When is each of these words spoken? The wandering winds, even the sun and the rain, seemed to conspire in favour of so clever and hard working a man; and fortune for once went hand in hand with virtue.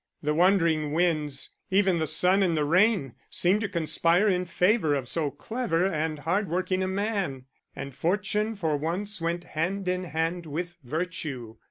The 0.23 0.33
wandering 0.33 0.93
winds, 0.93 1.51
even 1.69 1.99
the 1.99 2.07
sun 2.07 2.41
and 2.41 2.57
the 2.57 2.65
rain, 2.65 3.13
seemed 3.29 3.61
to 3.61 3.69
conspire 3.69 4.27
in 4.27 4.45
favour 4.45 4.95
of 4.95 5.07
so 5.07 5.29
clever 5.29 5.85
and 5.85 6.17
hard 6.17 6.49
working 6.49 6.81
a 6.81 6.87
man; 6.87 7.45
and 7.75 7.93
fortune 7.93 8.55
for 8.55 8.75
once 8.77 9.21
went 9.21 9.43
hand 9.43 9.87
in 9.87 10.05
hand 10.05 10.47
with 10.47 10.79
virtue. 10.83 11.57